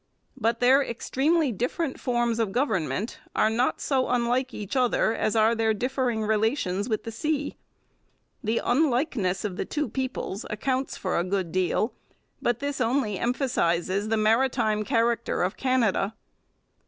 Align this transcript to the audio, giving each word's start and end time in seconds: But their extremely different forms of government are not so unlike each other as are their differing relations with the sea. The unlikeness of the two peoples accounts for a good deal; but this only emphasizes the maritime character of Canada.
But 0.35 0.61
their 0.61 0.81
extremely 0.81 1.51
different 1.51 1.99
forms 1.99 2.39
of 2.39 2.51
government 2.51 3.19
are 3.35 3.51
not 3.51 3.79
so 3.79 4.07
unlike 4.09 4.51
each 4.51 4.75
other 4.75 5.13
as 5.13 5.35
are 5.35 5.53
their 5.53 5.75
differing 5.75 6.23
relations 6.23 6.89
with 6.89 7.03
the 7.03 7.11
sea. 7.11 7.55
The 8.43 8.61
unlikeness 8.65 9.45
of 9.45 9.57
the 9.57 9.65
two 9.65 9.87
peoples 9.87 10.43
accounts 10.49 10.97
for 10.97 11.19
a 11.19 11.23
good 11.23 11.51
deal; 11.51 11.93
but 12.41 12.57
this 12.61 12.81
only 12.81 13.19
emphasizes 13.19 14.09
the 14.09 14.17
maritime 14.17 14.83
character 14.83 15.43
of 15.43 15.55
Canada. 15.55 16.15